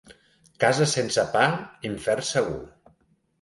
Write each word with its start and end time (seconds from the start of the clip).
Casa 0.63 0.87
sense 0.93 1.25
pa, 1.35 1.43
infern 1.91 2.27
segur. 2.31 2.59